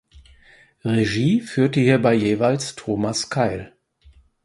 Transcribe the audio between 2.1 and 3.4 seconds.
jeweils Thomas